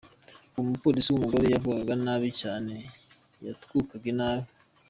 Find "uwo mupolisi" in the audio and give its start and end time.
0.53-1.07